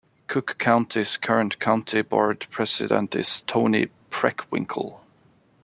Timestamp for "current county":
1.17-2.01